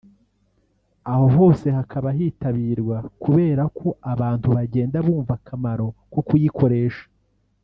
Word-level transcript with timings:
aho 1.11 1.25
hose 1.35 1.67
hakaba 1.77 2.07
hitabirwa 2.17 2.97
kubera 3.23 3.63
ko 3.77 3.87
abantu 4.13 4.47
bagenda 4.55 4.97
bumva 5.05 5.33
akamaro 5.39 5.87
ko 6.13 6.19
kuyikoresha 6.27 7.03